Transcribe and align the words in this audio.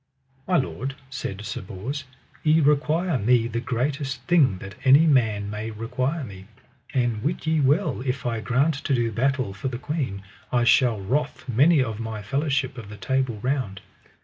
My 0.47 0.57
lord, 0.57 0.95
said 1.11 1.45
Sir 1.45 1.61
Bors, 1.61 2.05
ye 2.41 2.59
require 2.59 3.19
me 3.19 3.47
the 3.47 3.59
greatest 3.59 4.23
thing 4.23 4.57
that 4.57 4.73
any 4.83 5.05
man 5.05 5.47
may 5.47 5.69
require 5.69 6.23
me; 6.23 6.47
and 6.91 7.21
wit 7.21 7.45
ye 7.45 7.59
well 7.59 8.01
if 8.03 8.25
I 8.25 8.39
grant 8.39 8.73
to 8.85 8.95
do 8.95 9.11
battle 9.11 9.53
for 9.53 9.67
the 9.67 9.77
queen 9.77 10.23
I 10.51 10.63
shall 10.63 10.99
wrath 10.99 11.47
many 11.47 11.83
of 11.83 11.99
my 11.99 12.23
fellowship 12.23 12.79
of 12.79 12.89
the 12.89 12.97
Table 12.97 13.37
Round. 13.43 13.79